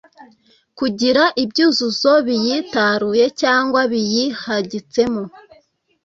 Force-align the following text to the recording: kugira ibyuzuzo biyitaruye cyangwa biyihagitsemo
kugira 0.79 1.23
ibyuzuzo 1.43 2.13
biyitaruye 2.27 3.25
cyangwa 3.41 3.79
biyihagitsemo 3.91 5.23